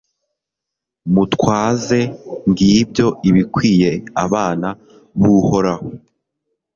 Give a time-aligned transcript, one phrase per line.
[1.13, 1.99] mutwaze,
[2.49, 3.91] ngibyo ibikwiye
[4.23, 4.69] abana
[5.19, 5.87] b'uhoraho